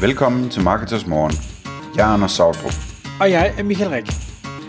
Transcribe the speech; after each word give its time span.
Velkommen 0.00 0.50
til 0.50 0.62
Marketers 0.62 1.06
Morgen. 1.06 1.32
Jeg 1.96 2.08
er 2.08 2.12
Anders 2.14 2.32
Sautrup. 2.32 2.72
Og 3.20 3.30
jeg 3.30 3.54
er 3.58 3.62
Michael 3.62 3.90
Rik. 3.90 4.06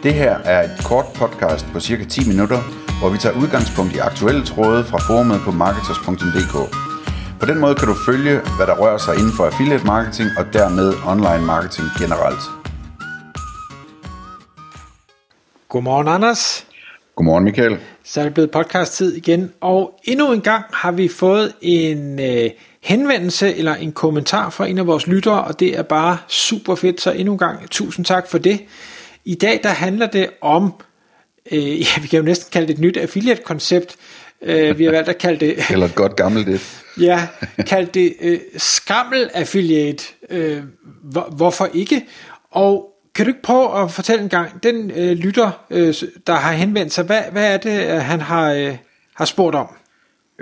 Det 0.03 0.13
her 0.13 0.37
er 0.37 0.63
et 0.63 0.85
kort 0.85 1.05
podcast 1.15 1.65
på 1.73 1.79
cirka 1.79 2.03
10 2.03 2.27
minutter, 2.27 2.59
hvor 2.99 3.09
vi 3.09 3.17
tager 3.17 3.35
udgangspunkt 3.41 3.95
i 3.95 3.97
aktuelle 3.97 4.45
tråde 4.45 4.83
fra 4.83 4.97
forumet 4.97 5.39
på 5.45 5.51
marketers.dk. 5.51 6.55
På 7.39 7.45
den 7.45 7.59
måde 7.59 7.75
kan 7.75 7.87
du 7.87 7.95
følge, 8.05 8.35
hvad 8.57 8.67
der 8.67 8.75
rører 8.81 8.97
sig 8.97 9.13
inden 9.19 9.33
for 9.37 9.45
affiliate 9.45 9.85
marketing 9.85 10.29
og 10.39 10.45
dermed 10.53 10.93
online 11.05 11.45
marketing 11.45 11.87
generelt. 12.01 12.43
Godmorgen, 15.69 16.07
Anders. 16.07 16.67
Godmorgen, 17.15 17.43
Michael. 17.43 17.77
Så 18.03 18.19
er 18.19 18.23
det 18.23 18.33
blevet 18.33 18.51
podcast-tid 18.51 19.15
igen, 19.15 19.53
og 19.61 19.99
endnu 20.03 20.31
en 20.31 20.41
gang 20.41 20.63
har 20.73 20.91
vi 20.91 21.07
fået 21.07 21.53
en 21.61 22.19
øh, 22.19 22.49
henvendelse 22.81 23.55
eller 23.55 23.75
en 23.75 23.91
kommentar 23.91 24.49
fra 24.49 24.67
en 24.67 24.77
af 24.77 24.87
vores 24.87 25.07
lyttere, 25.07 25.43
og 25.43 25.59
det 25.59 25.77
er 25.77 25.81
bare 25.81 26.17
super 26.27 26.75
fedt, 26.75 27.01
så 27.01 27.11
endnu 27.11 27.33
en 27.33 27.39
gang 27.39 27.69
tusind 27.69 28.05
tak 28.05 28.29
for 28.29 28.37
det. 28.37 28.61
I 29.25 29.35
dag 29.35 29.59
der 29.63 29.69
handler 29.69 30.07
det 30.07 30.29
om, 30.41 30.73
øh, 31.51 31.79
ja 31.79 32.01
vi 32.01 32.07
kan 32.07 32.17
jo 32.17 32.25
næsten 32.25 32.49
kalde 32.51 32.67
det 32.67 32.73
et 32.73 32.79
nyt 32.79 32.97
affiliate-koncept, 32.97 33.95
øh, 34.41 34.77
vi 34.77 34.85
har 34.85 34.91
valgt 34.91 35.09
at 35.09 35.17
kalde 35.17 35.45
det... 35.45 35.63
Eller 35.69 35.85
et 35.85 35.95
godt 35.95 36.15
gammelt 36.15 36.47
det. 36.47 36.61
ja, 37.07 37.27
kalde 37.67 37.89
det 37.93 38.13
øh, 38.21 38.39
skrammel-affiliate. 38.57 40.03
Øh, 40.29 40.63
hvor, 41.03 41.33
hvorfor 41.35 41.69
ikke? 41.73 42.05
Og 42.51 42.89
kan 43.15 43.25
du 43.25 43.29
ikke 43.29 43.41
prøve 43.41 43.83
at 43.83 43.91
fortælle 43.91 44.23
en 44.23 44.29
gang, 44.29 44.63
den 44.63 44.91
øh, 44.91 45.11
lytter, 45.11 45.51
øh, 45.69 45.93
der 46.27 46.33
har 46.33 46.51
henvendt 46.51 46.93
sig, 46.93 47.03
hvad, 47.03 47.21
hvad 47.31 47.53
er 47.53 47.57
det, 47.57 48.01
han 48.01 48.21
har, 48.21 48.53
øh, 48.53 48.77
har 49.15 49.25
spurgt 49.25 49.55
om? 49.55 49.67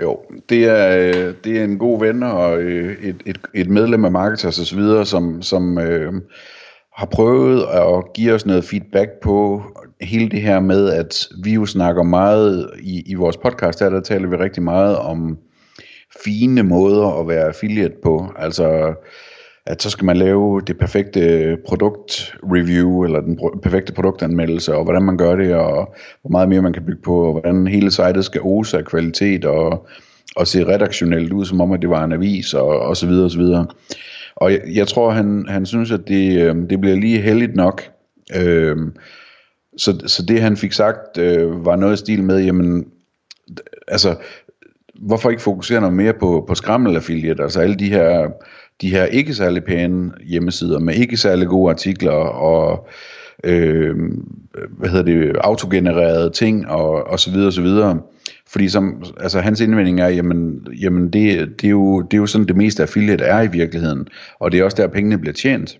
Jo, 0.02 0.20
det 0.48 0.64
er, 0.64 0.96
øh, 0.96 1.34
det 1.44 1.58
er 1.58 1.64
en 1.64 1.78
god 1.78 2.00
ven 2.00 2.22
og 2.22 2.58
øh, 2.58 2.96
et, 3.02 3.22
et, 3.26 3.38
et 3.54 3.68
medlem 3.68 4.04
af 4.04 4.12
Marketers 4.12 4.58
osv., 4.58 5.04
som, 5.04 5.42
som 5.42 5.78
øh, 5.78 6.12
har 6.96 7.06
prøvet 7.06 7.62
at 7.62 8.12
give 8.14 8.32
os 8.34 8.46
noget 8.46 8.64
feedback 8.64 9.10
på 9.22 9.62
hele 10.00 10.28
det 10.28 10.42
her 10.42 10.60
med, 10.60 10.90
at 10.90 11.28
vi 11.44 11.54
jo 11.54 11.66
snakker 11.66 12.02
meget 12.02 12.70
i, 12.80 13.02
i 13.06 13.14
vores 13.14 13.36
podcast, 13.36 13.80
her 13.80 13.90
der 13.90 14.00
taler 14.00 14.28
vi 14.28 14.36
rigtig 14.36 14.62
meget 14.62 14.96
om 14.96 15.38
fine 16.24 16.62
måder 16.62 17.20
at 17.20 17.28
være 17.28 17.46
affiliate 17.46 17.94
på. 18.02 18.32
Altså 18.36 18.94
at 19.68 19.82
så 19.82 19.90
skal 19.90 20.04
man 20.04 20.16
lave 20.16 20.60
det 20.66 20.78
perfekte 20.78 21.56
produktreview, 21.66 23.04
eller 23.04 23.20
den 23.20 23.40
perfekte 23.62 23.92
produktanmeldelse, 23.92 24.74
og 24.74 24.84
hvordan 24.84 25.02
man 25.02 25.16
gør 25.16 25.36
det, 25.36 25.54
og 25.54 25.94
hvor 26.20 26.30
meget 26.30 26.48
mere 26.48 26.62
man 26.62 26.72
kan 26.72 26.84
bygge 26.84 27.02
på, 27.02 27.24
og 27.24 27.32
hvordan 27.32 27.66
hele 27.66 27.90
sitet 27.90 28.24
skal 28.24 28.40
ose 28.44 28.78
af 28.78 28.84
kvalitet, 28.84 29.44
og, 29.44 29.86
og 30.36 30.46
se 30.46 30.66
redaktionelt 30.66 31.32
ud, 31.32 31.44
som 31.44 31.60
om 31.60 31.72
at 31.72 31.82
det 31.82 31.90
var 31.90 32.04
en 32.04 32.12
avis, 32.12 32.54
og, 32.54 32.66
og 32.66 32.96
så 32.96 33.06
videre, 33.06 33.24
og 33.24 33.30
så 33.30 33.38
videre. 33.38 33.66
Og 34.36 34.52
jeg, 34.52 34.60
jeg 34.74 34.88
tror, 34.88 35.10
han, 35.10 35.44
han 35.48 35.66
synes, 35.66 35.90
at 35.90 36.08
det, 36.08 36.42
øh, 36.42 36.56
det 36.70 36.80
bliver 36.80 36.96
lige 36.96 37.20
heldigt 37.20 37.56
nok. 37.56 37.82
Øh, 38.36 38.76
så, 39.76 40.02
så 40.06 40.24
det 40.28 40.40
han 40.42 40.56
fik 40.56 40.72
sagt, 40.72 41.18
øh, 41.18 41.64
var 41.66 41.76
noget 41.76 41.94
i 41.94 41.96
stil 41.96 42.22
med, 42.22 42.44
jamen, 42.44 42.86
altså, 43.88 44.16
hvorfor 44.94 45.30
ikke 45.30 45.42
fokusere 45.42 45.80
noget 45.80 45.96
mere 45.96 46.12
på, 46.12 46.44
på 46.48 46.54
skrammel 46.54 46.96
affiliate, 46.96 47.42
altså 47.42 47.60
alle 47.60 47.76
de 47.76 47.90
her 47.90 48.28
de 48.80 48.90
her 48.90 49.04
ikke 49.04 49.34
særlig 49.34 49.64
pæne 49.64 50.12
hjemmesider 50.26 50.78
med 50.78 50.94
ikke 50.94 51.16
særlig 51.16 51.48
gode 51.48 51.70
artikler 51.70 52.12
og 52.12 52.88
øh, 53.44 53.96
hvad 54.78 54.88
hedder 54.88 55.04
det, 55.04 55.36
autogenererede 55.40 56.30
ting 56.30 56.68
og, 56.68 57.06
og 57.06 57.20
så 57.20 57.30
videre 57.30 57.46
og 57.46 57.52
så 57.52 57.62
videre. 57.62 58.00
Fordi 58.46 58.68
som, 58.68 59.04
altså 59.20 59.40
hans 59.40 59.60
indvending 59.60 60.00
er, 60.00 60.08
jamen, 60.08 60.66
jamen 60.80 61.04
det, 61.04 61.48
det, 61.60 61.66
er 61.66 61.70
jo, 61.70 62.02
det 62.02 62.14
er 62.14 62.18
jo 62.18 62.26
sådan 62.26 62.46
det 62.46 62.56
meste 62.56 62.82
affiliate 62.82 63.24
er 63.24 63.42
i 63.42 63.50
virkeligheden, 63.52 64.08
og 64.40 64.52
det 64.52 64.60
er 64.60 64.64
også 64.64 64.76
der 64.76 64.88
pengene 64.88 65.18
bliver 65.18 65.34
tjent. 65.34 65.78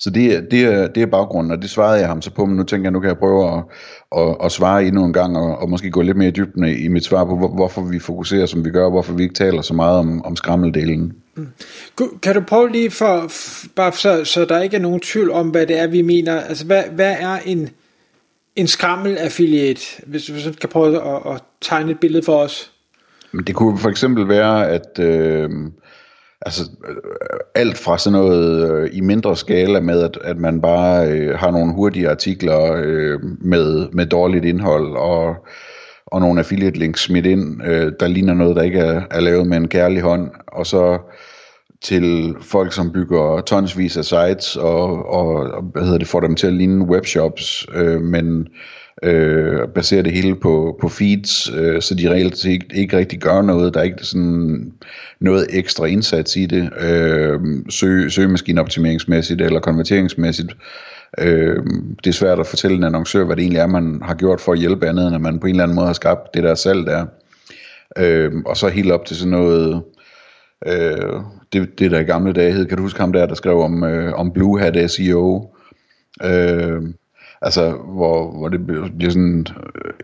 Så 0.00 0.10
det, 0.10 0.50
det, 0.50 0.64
er, 0.64 0.86
det 0.86 1.02
er 1.02 1.06
baggrunden, 1.06 1.52
og 1.52 1.62
det 1.62 1.70
svarede 1.70 2.00
jeg 2.00 2.08
ham 2.08 2.22
så 2.22 2.30
på, 2.34 2.46
men 2.46 2.56
nu 2.56 2.62
tænker 2.62 2.84
jeg, 2.84 2.92
nu 2.92 3.00
kan 3.00 3.08
jeg 3.08 3.18
prøve 3.18 3.56
at, 3.56 3.64
at, 4.16 4.36
at 4.44 4.52
svare 4.52 4.84
endnu 4.84 5.04
en 5.04 5.12
gang, 5.12 5.36
og, 5.36 5.58
og 5.58 5.70
måske 5.70 5.90
gå 5.90 6.02
lidt 6.02 6.16
mere 6.16 6.28
i 6.28 6.32
dybden 6.32 6.64
i 6.64 6.88
mit 6.88 7.04
svar 7.04 7.24
på, 7.24 7.36
hvor, 7.36 7.48
hvorfor 7.48 7.82
vi 7.82 7.98
fokuserer, 7.98 8.46
som 8.46 8.64
vi 8.64 8.70
gør, 8.70 8.84
og 8.84 8.90
hvorfor 8.90 9.12
vi 9.12 9.22
ikke 9.22 9.34
taler 9.34 9.62
så 9.62 9.74
meget 9.74 9.98
om, 9.98 10.24
om 10.24 10.36
skrammeldelen. 10.36 11.12
Kan 12.22 12.34
du 12.34 12.40
prøve 12.40 12.72
lige 12.72 12.90
for, 12.90 13.32
bare 13.76 13.92
så, 13.92 14.24
så 14.24 14.44
der 14.44 14.62
ikke 14.62 14.76
er 14.76 14.80
nogen 14.80 15.00
tvivl 15.00 15.30
om, 15.30 15.48
hvad 15.48 15.66
det 15.66 15.78
er, 15.78 15.86
vi 15.86 16.02
mener, 16.02 16.40
altså 16.40 16.64
hvad, 16.66 16.82
hvad 16.92 17.16
er 17.20 17.38
en, 17.44 17.70
en 18.56 18.66
skrammel 18.66 19.16
affiliate, 19.16 19.82
hvis 20.06 20.24
du 20.24 20.52
kan 20.60 20.68
prøve 20.68 20.96
at, 20.96 21.34
at 21.34 21.42
tegne 21.60 21.90
et 21.90 22.00
billede 22.00 22.22
for 22.22 22.36
os? 22.36 22.72
Det 23.46 23.54
kunne 23.54 23.78
for 23.78 23.88
eksempel 23.88 24.28
være, 24.28 24.68
at 24.68 24.98
øh, 24.98 25.50
altså, 26.40 26.62
øh, 26.88 26.96
alt 27.54 27.78
fra 27.78 27.98
sådan 27.98 28.18
noget 28.18 28.70
øh, 28.70 28.90
i 28.92 29.00
mindre 29.00 29.36
skala 29.36 29.80
med, 29.80 30.02
at, 30.02 30.18
at 30.24 30.36
man 30.36 30.60
bare 30.60 31.08
øh, 31.08 31.38
har 31.38 31.50
nogle 31.50 31.74
hurtige 31.74 32.10
artikler 32.10 32.72
øh, 32.84 33.20
med, 33.40 33.88
med 33.92 34.06
dårligt 34.06 34.44
indhold, 34.44 34.96
og, 34.96 35.46
og 36.12 36.20
nogle 36.20 36.40
affiliate 36.40 36.78
links 36.78 37.02
smidt 37.02 37.26
ind, 37.26 37.62
øh, 37.64 37.92
der 38.00 38.08
ligner 38.08 38.34
noget, 38.34 38.56
der 38.56 38.62
ikke 38.62 38.78
er, 38.78 39.02
er 39.10 39.20
lavet 39.20 39.46
med 39.46 39.56
en 39.56 39.68
kærlig 39.68 40.02
hånd, 40.02 40.30
og 40.46 40.66
så 40.66 40.98
til 41.82 42.34
folk, 42.40 42.72
som 42.72 42.92
bygger 42.92 43.40
tonsvis 43.40 43.96
af 43.96 44.04
sites, 44.04 44.56
og, 44.56 45.06
og 45.06 45.62
hvad 45.72 45.82
hedder 45.82 45.98
det, 45.98 46.08
får 46.08 46.20
dem 46.20 46.34
til 46.34 46.46
at 46.46 46.52
ligne 46.52 46.84
webshops, 46.84 47.66
øh, 47.74 48.00
men 48.00 48.48
øh, 49.02 49.68
baserer 49.74 50.02
det 50.02 50.12
hele 50.12 50.36
på, 50.36 50.78
på 50.80 50.88
feeds, 50.88 51.50
øh, 51.56 51.82
så 51.82 51.94
de 51.94 52.10
reelt 52.10 52.44
ikke, 52.44 52.66
ikke 52.74 52.96
rigtig 52.96 53.18
gør 53.20 53.42
noget. 53.42 53.74
Der 53.74 53.80
er 53.80 53.84
ikke 53.84 54.04
sådan 54.04 54.72
noget 55.20 55.46
ekstra 55.50 55.86
indsats 55.86 56.36
i 56.36 56.46
det, 56.46 56.70
øh, 56.80 57.40
søg, 57.70 58.12
søgemaskineoptimeringsmæssigt 58.12 59.40
eller 59.40 59.60
konverteringsmæssigt. 59.60 60.56
Øh, 61.18 61.56
det 62.04 62.10
er 62.10 62.14
svært 62.14 62.40
at 62.40 62.46
fortælle 62.46 62.76
en 62.76 62.84
annoncør, 62.84 63.24
hvad 63.24 63.36
det 63.36 63.42
egentlig 63.42 63.60
er, 63.60 63.66
man 63.66 64.00
har 64.02 64.14
gjort 64.14 64.40
for 64.40 64.52
at 64.52 64.58
hjælpe 64.58 64.88
andet, 64.88 65.06
end 65.06 65.14
at 65.14 65.20
man 65.20 65.40
på 65.40 65.46
en 65.46 65.50
eller 65.50 65.62
anden 65.62 65.74
måde 65.74 65.86
har 65.86 65.92
skabt 65.92 66.34
det 66.34 66.42
der 66.42 66.54
salg 66.54 66.86
der. 66.86 67.06
Øh, 67.98 68.32
og 68.46 68.56
så 68.56 68.68
helt 68.68 68.92
op 68.92 69.04
til 69.04 69.16
sådan 69.16 69.30
noget, 69.30 69.82
øh, 70.66 71.20
det, 71.52 71.78
det 71.78 71.90
der 71.90 72.00
i 72.00 72.04
gamle 72.04 72.32
dage 72.32 72.52
hed, 72.52 72.66
kan 72.66 72.76
du 72.76 72.82
huske 72.82 73.00
ham 73.00 73.12
der, 73.12 73.26
der 73.26 73.34
skrev 73.34 73.60
om, 73.60 73.84
øh, 73.84 74.12
om 74.14 74.32
Blue 74.32 74.60
Hat 74.60 74.90
SEO, 74.90 75.54
øh, 76.24 76.82
Altså, 77.42 77.70
hvor, 77.70 78.38
hvor 78.38 78.48
det 78.48 78.66
bliver 78.66 79.10
sådan 79.10 79.46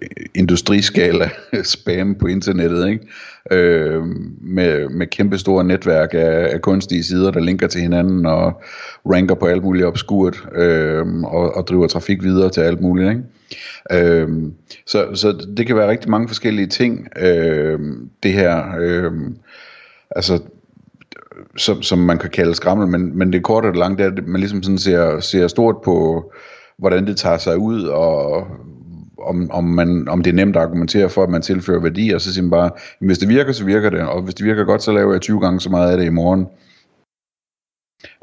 øh, 0.02 0.08
industriskala 0.34 1.30
spam 1.62 2.14
på 2.14 2.26
internettet, 2.26 2.88
ikke? 2.88 3.06
Øh, 3.50 4.02
med, 4.40 4.88
med 4.88 5.06
kæmpe 5.06 5.38
store 5.38 5.64
netværk 5.64 6.14
af, 6.14 6.48
af 6.52 6.60
kunstige 6.62 7.04
sider, 7.04 7.30
der 7.30 7.40
linker 7.40 7.66
til 7.66 7.80
hinanden 7.80 8.26
og 8.26 8.62
ranker 9.06 9.34
på 9.34 9.46
alt 9.46 9.62
muligt 9.62 9.86
obskurt 9.86 10.48
øh, 10.54 11.06
og, 11.22 11.56
og 11.56 11.66
driver 11.66 11.86
trafik 11.86 12.22
videre 12.22 12.50
til 12.50 12.60
alt 12.60 12.80
muligt, 12.80 13.10
ikke? 13.10 13.22
Øh, 13.92 14.28
så, 14.86 15.06
så 15.14 15.46
det 15.56 15.66
kan 15.66 15.76
være 15.76 15.90
rigtig 15.90 16.10
mange 16.10 16.28
forskellige 16.28 16.66
ting, 16.66 17.08
øh, 17.20 17.80
det 18.22 18.32
her. 18.32 18.64
Øh, 18.80 19.12
altså, 20.10 20.42
som, 21.56 21.82
som 21.82 21.98
man 21.98 22.18
kan 22.18 22.30
kalde 22.30 22.54
skrammel, 22.54 22.88
men, 22.88 23.18
men 23.18 23.32
det 23.32 23.42
korte 23.42 23.66
og 23.66 23.74
lange 23.74 23.96
det 23.96 24.06
er, 24.06 24.10
at 24.10 24.26
man 24.26 24.40
ligesom 24.40 24.62
sådan 24.62 24.78
ser, 24.78 25.20
ser 25.20 25.48
stort 25.48 25.76
på 25.84 26.32
hvordan 26.78 27.06
det 27.06 27.16
tager 27.16 27.38
sig 27.38 27.58
ud, 27.58 27.82
og 27.82 28.46
om, 29.18 29.50
om, 29.50 29.64
man, 29.64 30.08
om 30.08 30.22
det 30.22 30.30
er 30.30 30.34
nemt 30.34 30.56
at 30.56 30.62
argumentere 30.62 31.10
for, 31.10 31.22
at 31.22 31.30
man 31.30 31.42
tilfører 31.42 31.80
værdi, 31.80 32.10
og 32.10 32.20
så 32.20 32.34
siger 32.34 32.42
man 32.42 32.50
bare, 32.50 32.70
hvis 33.00 33.18
det 33.18 33.28
virker, 33.28 33.52
så 33.52 33.64
virker 33.64 33.90
det, 33.90 34.00
og 34.00 34.22
hvis 34.22 34.34
det 34.34 34.46
virker 34.46 34.64
godt, 34.64 34.82
så 34.82 34.92
laver 34.92 35.12
jeg 35.12 35.20
20 35.20 35.40
gange 35.40 35.60
så 35.60 35.70
meget 35.70 35.90
af 35.90 35.96
det 35.96 36.06
i 36.06 36.10
morgen. 36.10 36.46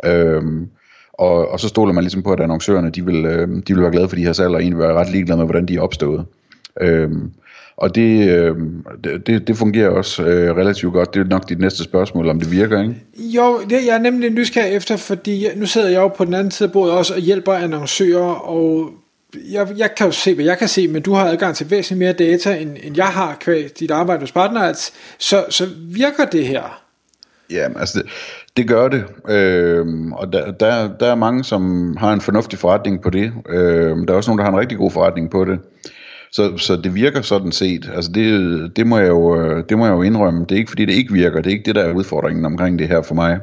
Øhm, 0.05 0.69
og, 1.13 1.47
og 1.47 1.59
så 1.59 1.67
stoler 1.67 1.93
man 1.93 2.03
ligesom 2.03 2.23
på, 2.23 2.33
at 2.33 2.39
annoncørerne, 2.39 2.89
de 2.89 3.05
vil, 3.05 3.25
øh, 3.25 3.47
de 3.67 3.73
vil 3.73 3.81
være 3.81 3.91
glade 3.91 4.09
for 4.09 4.15
de 4.15 4.25
her 4.25 4.33
salg, 4.33 4.55
og 4.55 4.61
egentlig 4.61 4.79
være 4.79 4.93
ret 4.93 5.11
ligeglade 5.11 5.37
med, 5.37 5.45
hvordan 5.45 5.65
de 5.65 5.75
er 5.75 5.81
opstået. 5.81 6.25
Øhm, 6.81 7.31
og 7.81 7.95
det, 7.95 8.29
øh, 8.29 8.55
det, 9.03 9.47
det 9.47 9.57
fungerer 9.57 9.89
også 9.89 10.23
øh, 10.23 10.55
relativt 10.55 10.93
godt. 10.93 11.13
Det 11.13 11.19
er 11.19 11.23
nok 11.23 11.49
dit 11.49 11.59
næste 11.59 11.83
spørgsmål, 11.83 12.29
om 12.29 12.39
det 12.39 12.51
virker, 12.51 12.81
ikke? 12.81 12.95
Jo, 13.17 13.59
det, 13.69 13.71
jeg 13.71 13.95
er 13.95 13.99
nemlig 13.99 14.29
nysgerrig 14.29 14.73
efter, 14.73 14.97
fordi 14.97 15.47
nu 15.55 15.65
sidder 15.65 15.89
jeg 15.89 15.97
jo 15.97 16.07
på 16.07 16.25
den 16.25 16.33
anden 16.33 16.51
side 16.51 16.67
af 16.67 16.73
bordet 16.73 16.93
også 16.93 17.13
og 17.13 17.19
hjælper 17.19 17.53
annoncører, 17.53 18.49
og 18.49 18.89
jeg, 19.51 19.67
jeg 19.77 19.95
kan 19.95 20.05
jo 20.05 20.11
se, 20.11 20.35
hvad 20.35 20.45
jeg 20.45 20.57
kan 20.57 20.67
se, 20.67 20.87
men 20.87 21.01
du 21.01 21.13
har 21.13 21.25
adgang 21.25 21.55
til 21.55 21.71
væsentligt 21.71 21.99
mere 21.99 22.29
data, 22.29 22.57
end, 22.57 22.77
end 22.83 22.95
jeg 22.95 23.07
har 23.07 23.37
kvæg 23.39 23.79
dit 23.79 23.91
arbejde 23.91 24.19
hos 24.19 24.31
Partners. 24.31 24.93
Så, 25.17 25.45
så 25.49 25.67
virker 25.87 26.25
det 26.25 26.47
her? 26.47 26.81
Ja, 27.51 27.67
altså 27.79 27.99
det, 27.99 28.09
det 28.57 28.67
gør 28.67 28.87
det, 28.87 29.03
øh, 29.29 30.11
og 30.11 30.33
der, 30.33 30.51
der, 30.51 30.89
der 30.99 31.11
er 31.11 31.15
mange, 31.15 31.43
som 31.43 31.95
har 31.97 32.13
en 32.13 32.21
fornuftig 32.21 32.59
forretning 32.59 33.01
på 33.01 33.09
det. 33.09 33.33
Øh, 33.49 33.97
der 33.97 34.13
er 34.13 34.13
også 34.13 34.29
nogen, 34.29 34.39
der 34.39 34.45
har 34.45 34.51
en 34.51 34.59
rigtig 34.59 34.77
god 34.77 34.91
forretning 34.91 35.29
på 35.31 35.45
det. 35.45 35.59
Så, 36.31 36.57
så 36.57 36.75
det 36.75 36.95
virker 36.95 37.21
sådan 37.21 37.51
set. 37.51 37.89
Altså 37.95 38.11
det, 38.11 38.75
det, 38.75 38.87
må 38.87 38.97
jeg 38.97 39.07
jo, 39.07 39.41
øh, 39.41 39.63
det 39.69 39.77
må 39.77 39.85
jeg 39.85 39.93
jo 39.93 40.01
indrømme. 40.01 40.41
Det 40.41 40.51
er 40.51 40.59
ikke 40.59 40.71
fordi 40.71 40.85
det 40.85 40.93
ikke 40.93 41.13
virker. 41.13 41.41
Det 41.41 41.49
er 41.49 41.51
ikke 41.51 41.65
det, 41.65 41.75
der 41.75 41.83
er 41.83 41.93
udfordringen 41.93 42.45
omkring 42.45 42.79
det 42.79 42.87
her 42.87 43.01
for 43.01 43.15
mig. 43.15 43.39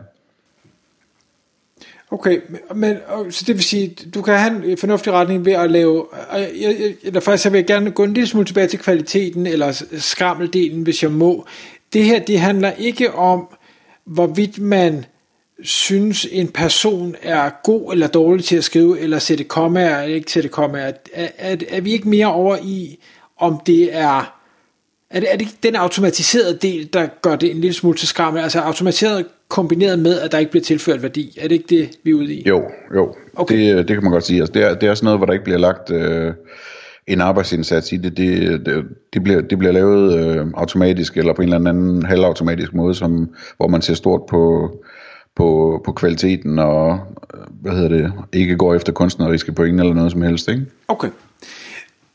Okay, 2.11 2.41
men 2.75 2.97
så 3.31 3.45
det 3.47 3.55
vil 3.55 3.63
sige, 3.63 3.97
du 4.15 4.23
kan 4.23 4.39
have 4.39 4.71
en 4.71 4.79
fornuftig 4.79 5.13
retning 5.13 5.45
ved 5.45 5.53
at 5.53 5.71
lave, 5.71 6.07
øh, 6.39 6.95
eller 7.03 7.21
faktisk 7.21 7.43
så 7.43 7.51
vil 7.51 7.59
jeg 7.59 7.67
gerne 7.67 7.91
gå 7.91 8.05
en 8.05 8.15
lille 8.15 8.27
smule 8.27 8.47
tilbage 8.47 8.67
til 8.67 8.79
kvaliteten, 8.79 9.47
eller 9.47 9.85
skrammeldelen, 9.99 10.83
hvis 10.83 11.03
jeg 11.03 11.13
må. 11.13 11.47
Det 11.93 12.05
her, 12.05 12.19
det 12.19 12.41
handler 12.41 12.71
ikke 12.71 13.15
om, 13.15 13.49
hvorvidt 14.05 14.59
man 14.59 15.05
synes 15.63 16.27
en 16.33 16.49
person 16.49 17.15
er 17.23 17.51
god 17.65 17.93
eller 17.93 18.07
dårlig 18.07 18.45
til 18.45 18.57
at 18.57 18.65
skrive, 18.65 19.01
eller 19.01 19.19
sætte 19.19 19.45
kommaer, 19.45 20.03
eller 20.03 20.17
ikke 20.17 20.33
sætte 20.33 20.49
kommaer. 20.49 20.93
Er, 21.13 21.29
er, 21.39 21.57
er 21.69 21.81
vi 21.81 21.93
ikke 21.93 22.09
mere 22.09 22.33
over 22.33 22.57
i, 22.63 22.99
om 23.39 23.61
det 23.67 23.97
er 23.97 24.39
er 25.11 25.21
det, 25.21 25.33
er 25.33 25.37
det 25.37 25.49
den 25.63 25.77
automatiserede 25.77 26.59
del, 26.63 26.93
der 26.93 27.07
gør 27.23 27.37
det 27.37 27.51
en 27.51 27.61
lille 27.61 27.75
smule 27.75 27.97
til 27.97 28.09
skrammel? 28.09 28.43
Altså 28.43 28.61
automatiseret 28.61 29.27
kombineret 29.49 29.99
med, 29.99 30.21
at 30.21 30.33
der 30.33 30.39
ikke 30.39 30.51
bliver 30.51 30.65
tilført 30.65 31.03
værdi. 31.03 31.39
Er 31.41 31.49
det 31.49 31.53
ikke 31.55 31.67
det, 31.69 31.91
vi 32.05 32.11
er 32.11 32.15
ude 32.15 32.35
i? 32.35 32.49
Jo, 32.49 32.63
jo. 32.95 33.15
Okay. 33.37 33.77
Det, 33.77 33.89
det 33.89 33.97
kan 33.97 34.03
man 34.03 34.13
godt 34.13 34.25
sige. 34.25 34.41
Altså, 34.41 34.53
det, 34.53 34.63
er, 34.63 34.75
det 34.75 34.89
er 34.89 34.95
sådan 34.95 35.05
noget, 35.05 35.19
hvor 35.19 35.27
der 35.27 35.33
ikke 35.33 35.45
bliver 35.45 35.59
lagt 35.59 35.91
øh, 35.91 36.33
en 37.07 37.21
arbejdsindsats 37.21 37.93
i 37.93 37.97
det. 37.97 38.17
Det, 38.17 38.67
det, 38.67 38.85
det, 39.13 39.23
bliver, 39.23 39.41
det 39.41 39.59
bliver 39.59 39.73
lavet 39.73 40.19
øh, 40.19 40.47
automatisk, 40.55 41.17
eller 41.17 41.33
på 41.33 41.43
en 41.43 41.53
eller 41.53 41.71
anden 41.71 42.07
halvautomatisk 42.07 42.75
måde, 42.75 42.95
som, 42.95 43.35
hvor 43.57 43.69
man 43.69 43.83
ser 43.83 43.95
stort 43.95 44.23
på, 44.31 44.71
på, 45.39 45.81
på 45.85 45.93
kvaliteten, 45.93 46.59
og 46.59 47.01
hvad 47.63 47.73
hedder 47.73 47.89
det, 47.89 48.13
ikke 48.33 48.57
går 48.57 48.75
efter 48.75 48.93
kunstneriske 48.93 49.53
point 49.53 49.81
eller 49.81 49.95
noget 49.95 50.13
som 50.13 50.23
helst. 50.23 50.49
Ikke? 50.49 50.67
Okay. 50.89 51.09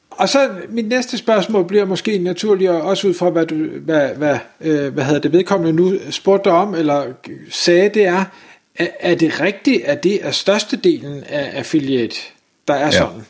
Og 0.10 0.30
så 0.30 0.50
mit 0.70 0.88
næste 0.88 1.18
spørgsmål 1.18 1.66
bliver 1.66 1.86
måske 1.86 2.18
naturligt, 2.18 2.72
også 2.72 3.08
ud 3.08 3.14
fra 3.14 3.30
hvad, 3.30 3.46
du, 3.46 3.56
hvad, 3.56 4.10
hvad, 4.16 4.38
øh, 4.62 4.94
hvad 4.94 5.04
hedder 5.04 5.22
det 5.22 5.32
vedkommende 5.32 5.74
nu 5.74 5.94
spurgte 6.10 6.52
om, 6.52 6.76
eller 6.76 7.04
sagde, 7.50 7.90
det 7.90 8.06
er, 8.06 8.26
er, 8.76 8.88
er 9.00 9.16
det 9.16 9.42
rigtigt, 9.42 9.84
at 9.86 10.04
det 10.04 10.28
er 10.28 10.32
størstedelen 10.32 11.24
af 11.30 11.52
affiliate, 11.54 12.16
der 12.68 12.74
er 12.74 12.86
ja. 12.86 12.92
sådan? 12.92 13.26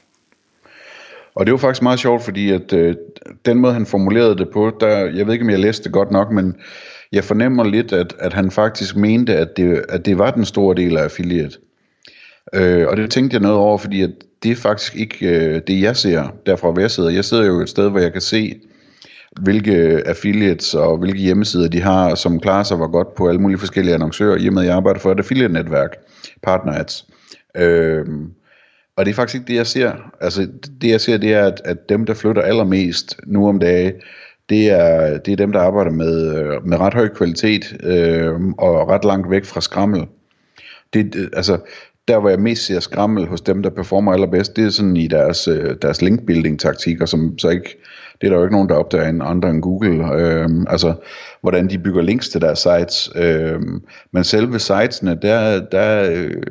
Og 1.35 1.45
det 1.45 1.51
var 1.51 1.57
faktisk 1.57 1.81
meget 1.81 1.99
sjovt, 1.99 2.23
fordi 2.23 2.51
at 2.51 2.73
øh, 2.73 2.95
den 3.45 3.57
måde, 3.57 3.73
han 3.73 3.85
formulerede 3.85 4.37
det 4.37 4.49
på, 4.49 4.71
der, 4.79 4.97
jeg 4.97 5.25
ved 5.25 5.33
ikke, 5.33 5.45
om 5.45 5.49
jeg 5.49 5.59
læste 5.59 5.83
det 5.83 5.91
godt 5.91 6.11
nok, 6.11 6.31
men 6.31 6.55
jeg 7.13 7.24
fornemmer 7.24 7.63
lidt, 7.63 7.94
at, 7.94 8.15
at 8.19 8.33
han 8.33 8.51
faktisk 8.51 8.95
mente, 8.95 9.36
at 9.36 9.57
det, 9.57 9.86
at 9.89 10.06
det 10.06 10.18
var 10.18 10.31
den 10.31 10.45
store 10.45 10.75
del 10.75 10.98
af 10.98 11.04
affiliate. 11.04 11.57
Øh, 12.54 12.88
og 12.88 12.98
det 12.98 13.12
tænkte 13.12 13.36
jeg 13.36 13.42
noget 13.42 13.57
over, 13.57 13.77
fordi 13.77 14.01
at 14.01 14.12
det 14.44 14.51
er 14.51 14.56
faktisk 14.56 14.95
ikke 14.95 15.27
øh, 15.27 15.62
det, 15.68 15.81
jeg 15.81 15.98
ser 15.98 16.36
derfra, 16.45 16.71
hvor 16.71 16.81
jeg 16.81 16.92
sidder. 16.92 17.10
Jeg 17.10 17.25
sidder 17.25 17.45
jo 17.45 17.60
et 17.60 17.69
sted, 17.69 17.89
hvor 17.89 18.00
jeg 18.00 18.12
kan 18.12 18.21
se, 18.21 18.60
hvilke 19.42 19.74
affiliates 20.06 20.74
og 20.74 20.98
hvilke 20.98 21.19
hjemmesider 21.19 21.68
de 21.68 21.81
har, 21.81 22.15
som 22.15 22.39
klarer 22.39 22.63
sig 22.63 22.77
hvor 22.77 22.92
godt 22.92 23.15
på 23.15 23.27
alle 23.27 23.42
mulige 23.42 23.60
forskellige 23.60 23.94
annoncører, 23.94 24.38
i 24.38 24.48
og 24.48 24.54
med 24.54 24.62
at 24.62 24.68
jeg 24.68 24.75
arbejder 24.75 25.00
for 25.00 25.12
et 25.12 25.19
affiliate-netværk, 25.19 25.89
partner 26.44 26.74
ads. 26.74 27.07
Øh, 27.57 28.06
og 28.98 29.06
det 29.06 29.12
er 29.12 29.15
faktisk 29.15 29.36
ikke 29.36 29.48
det, 29.48 29.56
jeg 29.56 29.68
ser. 29.68 29.92
Altså, 30.21 30.48
det 30.81 30.89
jeg 30.89 31.01
ser, 31.01 31.18
det 31.18 31.33
er, 31.33 31.45
at, 31.45 31.62
at 31.65 31.89
dem, 31.89 32.06
der 32.06 32.13
flytter 32.13 32.42
allermest 32.42 33.19
nu 33.27 33.48
om 33.48 33.60
dagen, 33.60 33.94
det 34.53 34.69
er, 34.69 35.17
det 35.17 35.31
er 35.31 35.35
dem, 35.35 35.51
der 35.51 35.59
arbejder 35.59 35.91
med, 35.91 36.35
øh, 36.38 36.67
med 36.67 36.79
ret 36.79 36.94
høj 36.94 37.07
kvalitet 37.07 37.77
øh, 37.83 38.33
og 38.57 38.89
ret 38.89 39.05
langt 39.05 39.29
væk 39.29 39.45
fra 39.45 39.61
skrammel. 39.61 40.07
Det, 40.94 41.29
altså, 41.33 41.57
der 42.07 42.19
hvor 42.19 42.29
jeg 42.29 42.39
mest 42.39 42.65
ser 42.65 42.79
skrammel 42.79 43.27
hos 43.27 43.41
dem, 43.41 43.63
der 43.63 43.69
performer 43.69 44.13
allerbedst, 44.13 44.55
det 44.55 44.65
er 44.65 44.69
sådan 44.69 44.97
i 44.97 45.07
deres, 45.07 45.47
øh, 45.47 45.75
deres 45.81 46.01
linkbuilding 46.01 46.59
taktikker, 46.59 47.05
som 47.05 47.38
så 47.38 47.50
ikke, 47.50 47.77
det 48.21 48.27
er 48.27 48.31
der 48.31 48.38
jo 48.38 48.44
ikke 48.44 48.55
nogen, 48.55 48.69
der 48.69 48.75
opdager 48.75 49.09
en 49.09 49.21
andre 49.21 49.50
end 49.50 49.61
Google. 49.61 50.13
Øh, 50.15 50.50
altså, 50.67 50.94
hvordan 51.41 51.69
de 51.69 51.79
bygger 51.79 52.01
links 52.01 52.29
til 52.29 52.41
deres 52.41 52.59
sites. 52.59 53.11
Øh, 53.15 53.61
men 54.11 54.23
selve 54.23 54.59
sitesene, 54.59 55.19
der, 55.21 55.65
der 55.71 56.11
øh, 56.11 56.44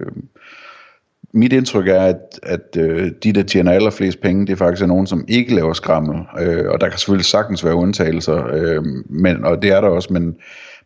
mit 1.32 1.52
indtryk 1.52 1.88
er, 1.88 2.00
at, 2.00 2.40
at 2.43 2.76
øh, 2.76 3.11
de, 3.23 3.32
der 3.32 3.43
tjener 3.43 3.73
allerflest 3.73 4.20
penge, 4.20 4.46
det 4.46 4.52
er 4.52 4.56
faktisk 4.56 4.82
er 4.82 4.87
nogen, 4.87 5.06
som 5.06 5.25
ikke 5.29 5.55
laver 5.55 5.73
skrammel. 5.73 6.20
Øh, 6.40 6.70
og 6.70 6.81
der 6.81 6.88
kan 6.88 6.99
selvfølgelig 6.99 7.26
sagtens 7.26 7.64
være 7.64 7.75
undtagelser, 7.75 8.46
øh, 8.52 8.84
men, 9.06 9.44
og 9.44 9.62
det 9.62 9.70
er 9.70 9.81
der 9.81 9.88
også, 9.88 10.12
men 10.12 10.37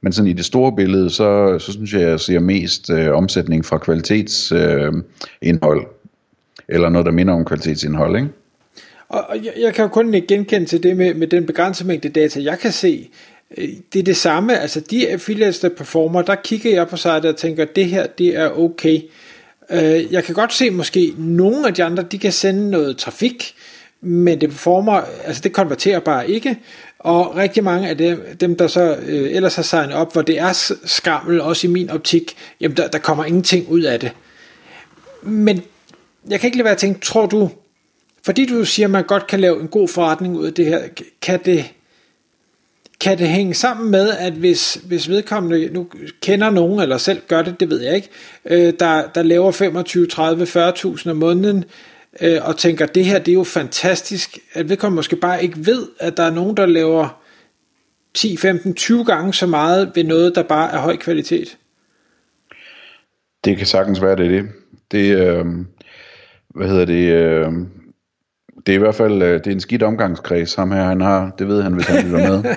men 0.01 0.13
sådan 0.13 0.31
i 0.31 0.33
det 0.33 0.45
store 0.45 0.73
billede, 0.77 1.11
så, 1.11 1.59
så 1.59 1.73
synes 1.73 1.93
jeg, 1.93 2.03
at 2.03 2.09
jeg 2.09 2.21
ser 2.21 2.39
mest 2.39 2.91
øh, 2.91 3.15
omsætning 3.15 3.65
fra 3.65 3.79
kvalitetsindhold. 3.79 5.81
Øh, 5.81 5.87
eller 6.69 6.89
noget, 6.89 7.07
der 7.07 7.13
minder 7.13 7.35
om 7.35 7.45
kvalitetsindhold, 7.45 8.17
ikke? 8.17 8.29
Og, 9.09 9.25
og 9.29 9.37
jeg, 9.45 9.53
jeg 9.61 9.75
kan 9.75 9.83
jo 9.83 9.89
kun 9.89 10.23
genkende 10.29 10.67
til 10.67 10.83
det 10.83 10.97
med, 10.97 11.15
med 11.15 11.27
den 11.27 11.47
begrænsede 11.47 11.89
mængde 11.89 12.09
data, 12.09 12.43
jeg 12.43 12.59
kan 12.59 12.73
se. 12.73 13.11
Øh, 13.59 13.69
det 13.93 13.99
er 13.99 14.03
det 14.03 14.17
samme, 14.17 14.59
altså 14.59 14.81
de 14.81 15.09
affiliates, 15.09 15.61
der 15.61 15.69
performer, 15.69 16.23
der 16.23 16.35
kigger 16.35 16.71
jeg 16.71 16.89
på 16.89 16.97
sig 16.97 17.29
og 17.29 17.37
tænker, 17.37 17.65
det 17.65 17.87
her, 17.87 18.07
det 18.07 18.37
er 18.37 18.59
okay. 18.59 18.97
Øh, 18.97 19.03
Øh, 19.71 20.13
jeg 20.13 20.25
kan 20.25 20.35
godt 20.35 20.53
se 20.53 20.71
måske, 20.71 21.15
nogle 21.19 21.67
af 21.67 21.75
de 21.75 21.85
andre, 21.85 22.03
de 22.03 22.19
kan 22.19 22.33
sende 22.33 22.71
noget 22.71 22.97
trafik, 22.97 23.55
men 24.01 24.41
det 24.41 24.51
performer, 24.51 25.03
altså 25.25 25.43
det 25.43 25.53
konverterer 25.53 26.01
bare 26.01 26.31
ikke, 26.31 26.59
og 26.99 27.37
rigtig 27.37 27.65
mange 27.65 27.89
af 27.89 27.99
dem, 27.99 28.37
dem 28.41 28.57
der 28.57 28.67
så 28.67 28.97
øh, 29.07 29.37
ellers 29.37 29.55
har 29.55 29.63
signet 29.63 29.95
op, 29.95 30.13
hvor 30.13 30.23
det 30.23 30.39
er 30.39 30.75
skammel, 30.85 31.41
også 31.41 31.67
i 31.67 31.71
min 31.71 31.91
optik, 31.91 32.37
jamen 32.61 32.77
der, 32.77 32.89
der 32.89 32.99
kommer 32.99 33.25
ingenting 33.25 33.69
ud 33.69 33.83
af 33.83 34.01
det. 34.01 34.13
Men 35.23 35.63
jeg 36.29 36.41
kan 36.41 36.49
ikke 36.49 36.57
lade 36.57 36.65
være 36.65 36.73
at 36.73 36.79
tænke, 36.79 37.01
tror 37.01 37.27
du, 37.27 37.51
fordi 38.25 38.47
du 38.47 38.65
siger, 38.65 38.87
at 38.87 38.91
man 38.91 39.05
godt 39.05 39.27
kan 39.27 39.41
lave 39.41 39.61
en 39.61 39.69
god 39.69 39.89
forretning 39.89 40.37
ud 40.37 40.47
af 40.47 40.55
det 40.55 40.67
her, 40.67 40.81
kan 41.23 41.41
det, 41.45 41.65
kan 43.01 43.19
det 43.19 43.29
hænge 43.29 43.55
sammen 43.55 43.91
med, 43.91 44.11
at 44.11 44.33
hvis, 44.33 44.75
hvis 44.75 45.09
vedkommende 45.09 45.69
nu 45.73 45.89
kender 46.21 46.51
nogen, 46.51 46.81
eller 46.81 46.99
selv 46.99 47.23
gør 47.29 47.43
det, 47.43 47.61
det 47.61 47.71
ved 47.71 47.81
jeg 47.81 47.95
ikke, 47.95 48.09
øh, 48.45 48.73
der, 48.81 49.07
der 49.15 49.23
laver 49.23 49.51
25, 49.51 50.07
30, 50.07 50.45
40.000 50.45 51.11
om 51.11 51.17
måneden, 51.17 51.65
øh, 52.21 52.39
og 52.43 52.57
tænker, 52.57 52.87
det 52.87 53.05
her 53.05 53.19
det 53.19 53.29
er 53.29 53.35
jo 53.35 53.45
fantastisk, 53.45 54.39
at 54.53 54.69
vedkommende 54.69 54.97
måske 54.97 55.17
bare 55.17 55.43
ikke 55.43 55.67
ved, 55.67 55.87
at 56.01 56.17
der 56.17 56.23
er 56.23 56.31
nogen, 56.31 56.57
der 56.57 56.67
laver 56.67 57.23
10, 58.15 58.37
15, 58.37 58.75
20 58.75 59.05
gange 59.05 59.35
så 59.35 59.47
meget 59.47 59.93
ved 59.95 60.05
noget, 60.05 60.35
der 60.35 60.43
bare 60.43 60.73
er 60.73 60.79
høj 60.79 60.97
kvalitet. 60.97 61.59
Det 63.45 63.57
kan 63.57 63.67
sagtens 63.67 64.03
være, 64.03 64.17
det 64.17 64.27
er 64.27 64.31
det. 64.31 64.49
Det, 64.91 65.17
øh, 65.17 65.47
hvad 66.49 66.69
hedder 66.69 66.85
det, 66.85 67.13
øh, 67.13 67.53
det 68.67 68.73
er 68.73 68.77
i 68.77 68.79
hvert 68.79 68.95
fald 68.95 69.23
øh, 69.23 69.35
det 69.35 69.47
er 69.47 69.51
en 69.51 69.61
skidt 69.61 69.83
omgangskreds, 69.83 70.55
ham 70.55 70.73
her 70.73 70.83
han 70.83 71.01
har. 71.01 71.31
Det 71.39 71.49
ved 71.49 71.63
han, 71.63 71.73
hvis 71.73 71.87
han 71.87 72.05
lytter 72.05 72.19
med. 72.19 72.45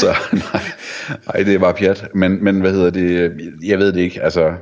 så 0.00 0.06
nej, 0.32 0.62
nej, 1.26 1.44
det 1.44 1.54
er 1.54 1.58
bare 1.58 1.74
pjat. 1.74 2.08
Men, 2.14 2.44
men 2.44 2.60
hvad 2.60 2.72
hedder 2.72 2.90
det, 2.90 3.36
jeg 3.64 3.78
ved 3.78 3.92
det 3.92 4.00
ikke. 4.00 4.22
Altså, 4.22 4.54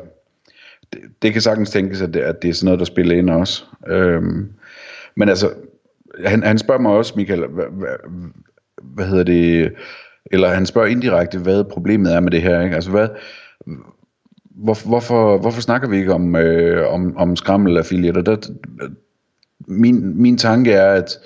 det, 0.93 1.01
det 1.23 1.33
kan 1.33 1.43
sagtens 1.43 1.71
tænkes, 1.71 2.03
at 2.03 2.15
det, 2.15 2.21
at 2.21 2.43
det 2.43 2.51
er 2.51 2.55
sådan 2.55 2.65
noget, 2.65 2.79
der 2.79 2.85
spiller 2.85 3.17
ind 3.17 3.31
også. 3.31 3.65
Øhm, 3.89 4.53
men 5.17 5.29
altså, 5.29 5.51
han, 6.25 6.43
han 6.43 6.59
spørger 6.59 6.81
mig 6.81 6.93
også, 6.93 7.13
Michael, 7.17 7.47
hvad, 7.47 7.65
hvad, 7.71 7.89
hvad 8.83 9.07
hedder 9.07 9.25
det, 9.25 9.73
eller 10.31 10.49
han 10.49 10.67
spørger 10.67 10.89
indirekte, 10.89 11.39
hvad 11.39 11.65
problemet 11.65 12.15
er 12.15 12.21
med 12.21 12.31
det 12.31 12.43
her. 12.43 12.61
Ikke? 12.61 12.75
Altså, 12.75 12.91
hvad, 12.91 13.09
hvor, 14.57 14.87
hvorfor, 14.89 15.39
hvorfor 15.39 15.61
snakker 15.61 15.89
vi 15.89 15.97
ikke 15.97 16.15
om, 16.15 16.37
øh, 16.37 16.93
om, 16.93 17.17
om 17.17 17.37
skrammelaffiliater? 17.37 18.23
Der, 18.23 18.37
min, 19.67 20.23
min 20.23 20.39
tanke 20.39 20.73
er, 20.73 20.93
at 20.93 21.19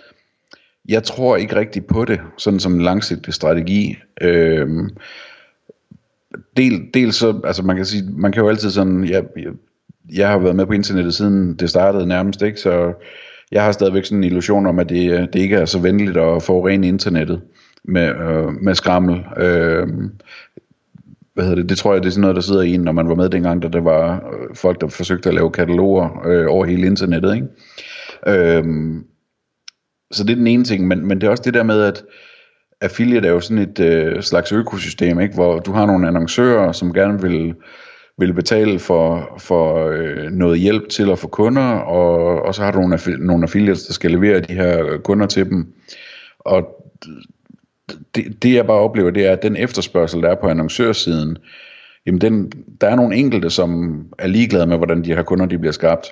jeg 0.88 1.02
tror 1.04 1.36
ikke 1.36 1.56
rigtig 1.56 1.86
på 1.86 2.04
det, 2.04 2.20
sådan 2.36 2.60
som 2.60 2.74
en 2.74 2.82
langsigtet 2.82 3.34
strategi. 3.34 3.96
Øhm, 4.20 4.90
del, 6.56 6.90
dels 6.94 7.16
så, 7.16 7.40
altså 7.44 7.62
man 7.62 7.76
kan 7.76 7.84
sige, 7.84 8.04
man 8.12 8.32
kan 8.32 8.42
jo 8.42 8.48
altid 8.48 8.70
sådan, 8.70 9.04
jeg, 9.04 9.24
jeg, 9.36 9.52
jeg 10.14 10.28
har 10.28 10.38
været 10.38 10.56
med 10.56 10.66
på 10.66 10.72
internettet 10.72 11.14
siden 11.14 11.54
det 11.54 11.70
startede 11.70 12.06
nærmest, 12.06 12.42
ikke? 12.42 12.60
Så 12.60 12.92
jeg 13.52 13.64
har 13.64 13.72
stadigvæk 13.72 14.04
sådan 14.04 14.18
en 14.18 14.24
illusion 14.24 14.66
om, 14.66 14.78
at 14.78 14.88
det, 14.88 15.32
det 15.32 15.40
ikke 15.40 15.56
er 15.56 15.64
så 15.64 15.78
venligt 15.78 16.16
at 16.16 16.42
forurene 16.42 16.88
internettet 16.88 17.42
med, 17.84 18.08
øh, 18.08 18.52
med 18.62 18.74
skrammel. 18.74 19.24
Øh, 19.36 19.88
hvad 21.34 21.44
hedder 21.44 21.62
det, 21.62 21.68
det 21.68 21.78
tror 21.78 21.92
jeg, 21.92 22.02
det 22.02 22.08
er 22.08 22.12
sådan 22.12 22.20
noget, 22.20 22.36
der 22.36 22.42
sidder 22.42 22.62
i 22.62 22.74
en, 22.74 22.80
når 22.80 22.92
man 22.92 23.08
var 23.08 23.14
med 23.14 23.30
dengang, 23.30 23.62
da 23.62 23.68
der 23.68 23.80
var 23.80 24.14
øh, 24.14 24.56
folk, 24.56 24.80
der 24.80 24.88
forsøgte 24.88 25.28
at 25.28 25.34
lave 25.34 25.50
kataloger 25.50 26.26
øh, 26.26 26.46
over 26.48 26.64
hele 26.64 26.86
internettet, 26.86 27.34
ikke? 27.34 27.46
Øhm, 28.26 29.04
så 30.10 30.24
det 30.24 30.30
er 30.30 30.36
den 30.36 30.46
ene 30.46 30.64
ting, 30.64 30.86
men, 30.86 31.06
men 31.06 31.20
det 31.20 31.26
er 31.26 31.30
også 31.30 31.42
det 31.42 31.54
der 31.54 31.62
med, 31.62 31.82
at 31.82 32.04
affiliate 32.80 33.28
er 33.28 33.32
jo 33.32 33.40
sådan 33.40 33.62
et 33.68 33.80
øh, 33.80 34.22
slags 34.22 34.52
økosystem, 34.52 35.20
ikke? 35.20 35.34
hvor 35.34 35.58
du 35.58 35.72
har 35.72 35.86
nogle 35.86 36.08
annoncører, 36.08 36.72
som 36.72 36.92
gerne 36.92 37.22
vil, 37.22 37.54
vil 38.18 38.34
betale 38.34 38.78
for, 38.78 39.34
for 39.38 39.88
øh, 39.88 40.30
noget 40.30 40.58
hjælp 40.58 40.88
til 40.88 41.10
at 41.10 41.18
få 41.18 41.28
kunder, 41.28 41.72
og, 41.72 42.42
og 42.42 42.54
så 42.54 42.62
har 42.62 42.70
du 42.70 42.78
nogle, 42.78 42.98
nogle 43.26 43.44
affiliates, 43.44 43.86
der 43.86 43.92
skal 43.92 44.10
levere 44.10 44.40
de 44.40 44.54
her 44.54 44.98
kunder 45.04 45.26
til 45.26 45.50
dem. 45.50 45.72
Og 46.38 46.68
det, 48.14 48.42
det 48.42 48.54
jeg 48.54 48.66
bare 48.66 48.78
oplever, 48.78 49.10
det 49.10 49.26
er, 49.26 49.32
at 49.32 49.42
den 49.42 49.56
efterspørgsel, 49.56 50.22
der 50.22 50.28
er 50.28 50.34
på 50.34 50.48
annoncørsiden, 50.48 51.38
jamen 52.06 52.20
den, 52.20 52.52
der 52.80 52.88
er 52.88 52.96
nogle 52.96 53.16
enkelte, 53.16 53.50
som 53.50 54.02
er 54.18 54.26
ligeglade 54.26 54.66
med, 54.66 54.76
hvordan 54.76 55.04
de 55.04 55.14
her 55.14 55.22
kunder 55.22 55.46
de 55.46 55.58
bliver 55.58 55.72
skabt. 55.72 56.06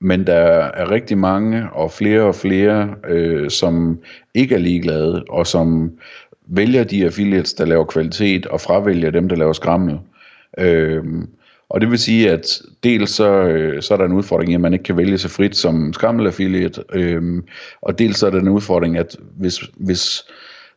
Men 0.00 0.26
der 0.26 0.34
er 0.34 0.90
rigtig 0.90 1.18
mange, 1.18 1.68
og 1.72 1.90
flere 1.92 2.22
og 2.22 2.34
flere, 2.34 2.94
øh, 3.08 3.50
som 3.50 3.98
ikke 4.34 4.54
er 4.54 4.58
ligeglade, 4.58 5.24
og 5.28 5.46
som 5.46 5.92
vælger 6.46 6.84
de 6.84 7.04
affiliates, 7.04 7.54
der 7.54 7.64
laver 7.64 7.84
kvalitet, 7.84 8.46
og 8.46 8.60
fravælger 8.60 9.10
dem, 9.10 9.28
der 9.28 9.36
laver 9.36 9.52
skrammel. 9.52 9.98
Øh, 10.58 11.04
og 11.68 11.80
det 11.80 11.90
vil 11.90 11.98
sige, 11.98 12.30
at 12.30 12.62
dels 12.82 13.10
så, 13.10 13.32
øh, 13.32 13.82
så 13.82 13.94
er 13.94 13.98
der 13.98 14.04
en 14.04 14.12
udfordring 14.12 14.50
i, 14.52 14.54
at 14.54 14.60
man 14.60 14.72
ikke 14.72 14.82
kan 14.82 14.96
vælge 14.96 15.18
sig 15.18 15.30
frit 15.30 15.56
som 15.56 15.92
skrammel 15.92 16.26
affiliate, 16.26 16.82
øh, 16.92 17.42
og 17.82 17.98
dels 17.98 18.18
så 18.18 18.26
er 18.26 18.30
der 18.30 18.40
en 18.40 18.48
udfordring, 18.48 18.98
at 18.98 19.16
hvis, 19.36 19.58
hvis 19.76 20.22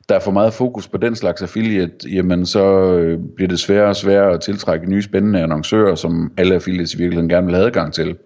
der 0.10 0.16
er 0.16 0.20
for 0.20 0.32
meget 0.32 0.54
fokus 0.54 0.88
på 0.88 0.98
den 0.98 1.16
slags 1.16 1.42
affiliate, 1.42 2.10
jamen 2.10 2.46
så 2.46 2.94
øh, 2.94 3.20
bliver 3.36 3.48
det 3.48 3.60
sværere 3.60 3.90
og 3.90 3.96
sværere 3.96 4.34
at 4.34 4.42
tiltrække 4.42 4.90
nye 4.90 5.02
spændende 5.02 5.42
annoncører, 5.42 5.96
som 5.96 6.32
alle 6.38 6.56
affiliates 6.56 6.94
i 6.94 6.98
virkeligheden 6.98 7.30
gerne 7.30 7.48
vil 7.48 7.56
have 7.56 7.66
adgang 7.66 7.94
til. 7.94 8.18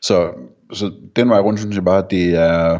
Så, 0.00 0.30
så 0.72 0.92
den 1.16 1.28
vej 1.28 1.40
rundt 1.40 1.60
synes 1.60 1.76
jeg 1.76 1.84
bare, 1.84 2.04
at 2.04 2.10
det 2.10 2.34
er 2.34 2.78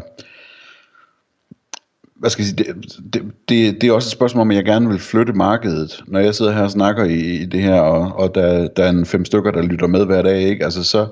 hvad 2.15 2.29
skal 2.29 2.43
jeg 2.43 2.47
sige, 2.47 2.57
det, 2.57 3.13
det, 3.13 3.23
det, 3.49 3.81
det 3.81 3.89
er 3.89 3.93
også 3.93 4.07
et 4.07 4.11
spørgsmål 4.11 4.41
om, 4.41 4.51
at 4.51 4.57
jeg 4.57 4.65
gerne 4.65 4.89
vil 4.89 4.99
flytte 4.99 5.33
markedet. 5.33 6.03
Når 6.07 6.19
jeg 6.19 6.35
sidder 6.35 6.51
her 6.51 6.63
og 6.63 6.71
snakker 6.71 7.03
i, 7.03 7.19
i 7.19 7.45
det 7.45 7.61
her, 7.61 7.81
og, 7.81 8.19
og 8.19 8.35
der, 8.35 8.67
der 8.67 8.83
er 8.83 8.89
en 8.89 9.05
fem 9.05 9.25
stykker, 9.25 9.51
der 9.51 9.61
lytter 9.61 9.87
med 9.87 10.05
hver 10.05 10.21
dag, 10.21 10.41
ikke? 10.41 10.63
Altså 10.63 10.83
så, 10.83 11.07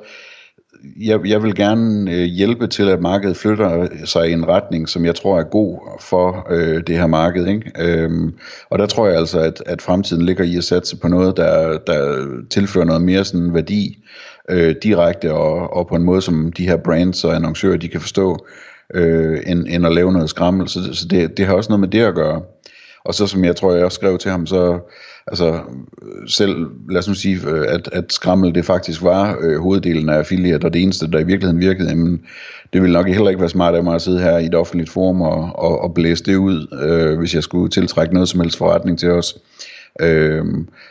jeg, 0.83 1.19
jeg 1.25 1.43
vil 1.43 1.55
gerne 1.55 2.11
øh, 2.11 2.23
hjælpe 2.23 2.67
til, 2.67 2.89
at 2.89 3.01
markedet 3.01 3.37
flytter 3.37 3.87
sig 4.05 4.29
i 4.29 4.33
en 4.33 4.47
retning, 4.47 4.89
som 4.89 5.05
jeg 5.05 5.15
tror 5.15 5.39
er 5.39 5.43
god 5.43 5.99
for 6.01 6.47
øh, 6.49 6.83
det 6.87 6.97
her 6.97 7.07
marked. 7.07 7.47
Ikke? 7.47 7.71
Øhm, 7.79 8.33
og 8.69 8.79
der 8.79 8.85
tror 8.85 9.07
jeg 9.07 9.17
altså, 9.17 9.39
at, 9.39 9.63
at 9.65 9.81
fremtiden 9.81 10.25
ligger 10.25 10.43
i 10.43 10.57
at 10.57 10.63
satse 10.63 10.97
på 10.97 11.07
noget, 11.07 11.37
der, 11.37 11.77
der 11.77 12.27
tilfører 12.49 12.85
noget 12.85 13.01
mere 13.01 13.25
sådan 13.25 13.53
værdi 13.53 14.03
øh, 14.49 14.75
direkte, 14.83 15.33
og, 15.33 15.73
og 15.73 15.87
på 15.87 15.95
en 15.95 16.03
måde, 16.03 16.21
som 16.21 16.51
de 16.51 16.67
her 16.67 16.77
brands 16.77 17.23
og 17.23 17.35
annoncører, 17.35 17.77
de 17.77 17.87
kan 17.87 18.01
forstå, 18.01 18.45
øh, 18.93 19.39
end, 19.45 19.65
end 19.69 19.85
at 19.85 19.93
lave 19.93 20.13
noget 20.13 20.29
skrammel. 20.29 20.69
Så, 20.69 20.93
så 20.93 21.07
det, 21.07 21.37
det 21.37 21.45
har 21.45 21.53
også 21.53 21.69
noget 21.69 21.79
med 21.79 21.87
det 21.87 22.01
at 22.01 22.15
gøre. 22.15 22.41
Og 23.05 23.13
så 23.13 23.27
som 23.27 23.45
jeg 23.45 23.55
tror, 23.55 23.73
jeg 23.73 23.85
også 23.85 23.95
skrev 23.95 24.17
til 24.17 24.31
ham, 24.31 24.47
så 24.47 24.79
altså 25.27 25.59
selv, 26.27 26.67
lad 26.89 26.99
os 26.99 27.07
nu 27.07 27.13
sige, 27.13 27.39
øh, 27.47 27.65
at, 27.69 27.89
at 27.91 28.13
skrammel 28.13 28.55
det 28.55 28.65
faktisk 28.65 29.01
var 29.01 29.37
øh, 29.41 29.59
hoveddelen 29.59 30.09
af 30.09 30.17
affiliate, 30.17 30.65
og 30.65 30.73
det 30.73 30.81
eneste, 30.81 31.11
der 31.11 31.19
i 31.19 31.23
virkeligheden 31.23 31.59
virkede, 31.59 31.89
jamen, 31.89 32.21
det 32.73 32.81
ville 32.81 32.93
nok 32.93 33.07
heller 33.07 33.29
ikke 33.29 33.39
være 33.39 33.49
smart 33.49 33.75
af 33.75 33.83
mig 33.83 33.95
at 33.95 34.01
sidde 34.01 34.19
her 34.19 34.37
i 34.37 34.45
et 34.45 34.55
offentligt 34.55 34.89
forum 34.89 35.21
og, 35.21 35.51
og, 35.55 35.81
og 35.81 35.93
blæse 35.93 36.23
det 36.23 36.35
ud, 36.35 36.79
øh, 36.83 37.19
hvis 37.19 37.35
jeg 37.35 37.43
skulle 37.43 37.69
tiltrække 37.69 38.13
noget 38.13 38.29
som 38.29 38.39
helst 38.39 38.57
forretning 38.57 38.99
til 38.99 39.11
os. 39.11 39.37
Øh, 39.99 40.45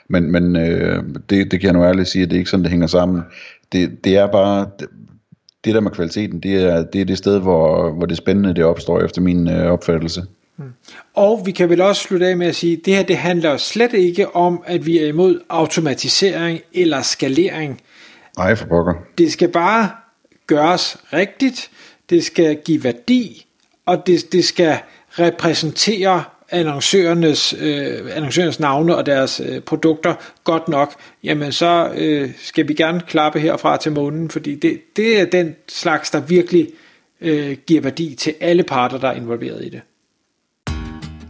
men 0.09 0.33
men 0.33 0.57
øh, 0.57 1.03
det, 1.31 1.51
det 1.51 1.61
kan 1.61 1.63
jeg 1.63 1.73
nu 1.73 1.85
ærligt 1.85 2.09
sige, 2.09 2.23
at 2.23 2.31
det 2.31 2.37
er 2.37 2.39
ikke 2.39 2.51
sådan, 2.51 2.65
det 2.65 2.71
hænger 2.71 2.87
sammen. 2.87 3.23
Det, 3.73 4.05
det 4.05 4.17
er 4.17 4.27
bare, 4.27 4.67
det, 4.79 4.89
det 5.65 5.75
der 5.75 5.81
med 5.81 5.91
kvaliteten, 5.91 6.41
det 6.41 6.63
er 6.63 6.83
det, 6.83 7.01
er 7.01 7.05
det 7.05 7.19
sted, 7.19 7.39
hvor, 7.39 7.91
hvor 7.91 8.07
det 8.07 8.17
spændende 8.17 8.55
det 8.55 8.65
opstår 8.65 9.01
efter 9.01 9.21
min 9.21 9.49
øh, 9.49 9.73
opfattelse. 9.73 10.23
Og 11.15 11.43
vi 11.45 11.51
kan 11.51 11.69
vel 11.69 11.81
også 11.81 12.03
slutte 12.03 12.27
af 12.27 12.37
med 12.37 12.47
at 12.47 12.57
sige, 12.57 12.77
at 12.77 12.85
det 12.85 12.97
her 12.97 13.03
det 13.03 13.17
handler 13.17 13.57
slet 13.57 13.93
ikke 13.93 14.37
om, 14.37 14.63
at 14.67 14.87
vi 14.87 14.99
er 14.99 15.07
imod 15.07 15.41
automatisering 15.49 16.61
eller 16.73 17.03
skalering. 17.03 17.81
Nej, 18.37 18.55
for 18.55 18.67
pokker. 18.67 18.95
Det 19.19 19.33
skal 19.33 19.49
bare 19.49 19.91
gøres 20.47 20.97
rigtigt, 21.13 21.71
det 22.11 22.25
skal 22.25 22.57
give 22.65 22.85
værdi, 22.85 23.47
og 23.87 24.07
det, 24.07 24.33
det 24.33 24.45
skal 24.45 24.79
repræsentere 25.11 26.25
annoncørernes, 26.53 27.55
øh, 27.61 28.17
annoncørernes 28.17 28.61
navne 28.61 28.97
og 28.97 29.07
deres 29.07 29.41
øh, 29.49 29.61
produkter 29.61 30.15
godt 30.45 30.69
nok, 30.69 30.95
jamen 31.25 31.53
så 31.53 31.93
øh, 31.95 32.31
skal 32.39 32.69
vi 32.69 32.75
gerne 32.75 33.01
klappe 33.01 33.41
herfra 33.41 33.77
til 33.77 33.93
månen, 33.93 34.31
fordi 34.31 34.55
det, 34.55 34.81
det 34.97 35.21
er 35.21 35.25
den 35.25 35.57
slags, 35.69 36.11
der 36.11 36.21
virkelig 36.21 36.69
øh, 37.21 37.57
giver 37.67 37.81
værdi 37.81 38.15
til 38.15 38.35
alle 38.41 38.63
parter, 38.63 38.99
der 38.99 39.09
er 39.09 39.15
involveret 39.15 39.65
i 39.65 39.69
det. 39.69 39.81